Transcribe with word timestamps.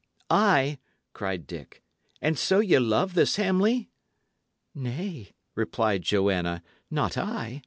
"Ay!" 0.31 0.79
cried 1.13 1.45
Dick, 1.45 1.83
"and 2.23 2.35
so 2.35 2.57
ye 2.59 2.79
loved 2.79 3.13
this 3.13 3.35
Hamley!" 3.35 3.91
"Nay," 4.73 5.29
replied 5.53 6.01
Joanna, 6.01 6.63
"not 6.89 7.19
I. 7.19 7.59